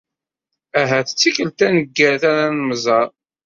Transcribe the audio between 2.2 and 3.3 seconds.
ara nemẓer.